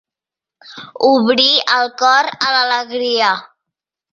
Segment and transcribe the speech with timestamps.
[1.09, 3.33] Obrir el cor a l'alegria.